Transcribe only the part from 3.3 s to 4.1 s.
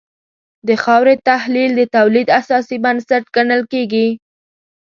ګڼل کېږي.